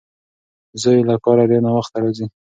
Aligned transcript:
زوی 0.81 0.95
یې 0.99 1.07
له 1.09 1.15
کاره 1.23 1.43
ډېر 1.49 1.61
ناوخته 1.67 1.97
راځي. 2.03 2.25